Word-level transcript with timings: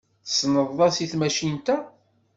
Tessneḍ-as 0.25 0.97
i 1.03 1.05
tmacint-a? 1.11 1.77